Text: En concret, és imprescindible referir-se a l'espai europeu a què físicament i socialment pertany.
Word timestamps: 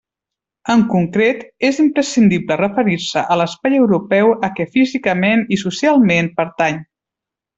En 0.75 0.79
concret, 0.93 1.43
és 1.69 1.81
imprescindible 1.83 2.57
referir-se 2.61 3.25
a 3.35 3.39
l'espai 3.41 3.77
europeu 3.83 4.33
a 4.49 4.51
què 4.61 4.67
físicament 4.79 5.47
i 5.59 5.61
socialment 5.67 6.33
pertany. 6.43 6.83